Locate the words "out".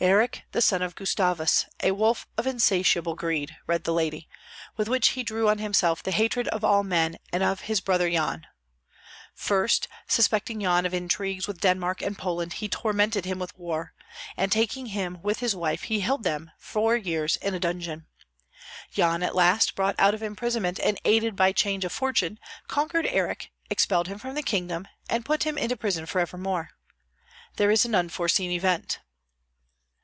19.96-20.12